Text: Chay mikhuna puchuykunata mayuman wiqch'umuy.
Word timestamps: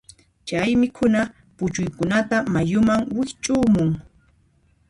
Chay 0.47 0.71
mikhuna 0.81 1.21
puchuykunata 1.57 2.37
mayuman 2.53 3.01
wiqch'umuy. 3.15 3.89